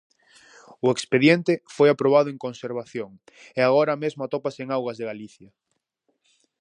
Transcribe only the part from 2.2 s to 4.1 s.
en conservación e agora